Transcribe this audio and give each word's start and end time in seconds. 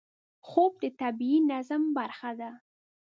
خوب 0.47 0.71
د 0.83 0.85
طبیعي 1.01 1.37
نظم 1.51 1.83
برخه 1.97 2.31
ده 2.39 2.51